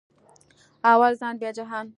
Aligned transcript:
اول 0.93 1.13
ځان 1.21 1.33
بیا 1.41 1.51
جهان 1.57 1.85